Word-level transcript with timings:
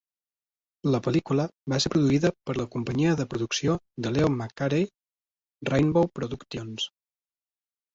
La 0.95 1.01
pel·lícula 1.07 1.45
va 1.73 1.79
ser 1.85 1.91
produïda 1.97 2.33
per 2.49 2.57
la 2.61 2.67
companyia 2.77 3.13
de 3.21 3.29
producció 3.35 3.79
de 4.07 4.17
Leo 4.19 4.33
McCarey, 4.35 4.91
Rainbow 5.75 6.15
Productions. 6.21 6.95